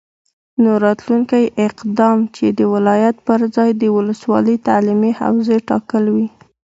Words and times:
نو 0.61 0.71
راتلونکی 0.85 1.43
اقدام 1.67 2.17
چې 2.35 2.45
د 2.59 2.61
ولایت 2.73 3.15
پرځای 3.27 3.69
د 3.75 3.83
ولسوالي 3.97 4.55
تعلیمي 4.67 5.11
حوزې 5.19 5.57
ټاکل 5.69 6.03
وي، 6.15 6.27